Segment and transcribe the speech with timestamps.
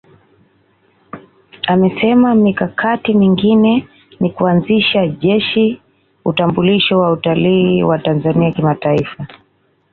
[1.67, 3.87] Amesema mikakati mingine
[4.19, 5.81] ni kuanzisha Jeshi
[6.25, 9.27] Utambulisho wa Utalii wa Tanzania Kimataifa